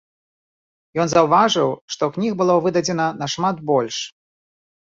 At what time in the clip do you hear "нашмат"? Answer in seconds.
3.21-3.63